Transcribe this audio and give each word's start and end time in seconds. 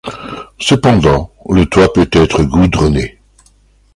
Cependant, 0.59 1.31
le 1.47 1.67
toit 1.67 1.93
peut 1.93 2.09
être 2.11 2.41
goudronné. 2.41 3.19